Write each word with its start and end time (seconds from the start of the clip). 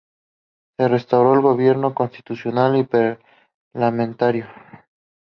Se 0.79 0.87
restauró 0.87 1.35
el 1.35 1.41
gobierno 1.41 1.93
constitucional 1.93 2.75
y 2.75 2.87
parlamentario. 3.71 4.47